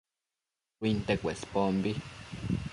Shuinte 0.79 1.19
Cuespombi 1.19 1.93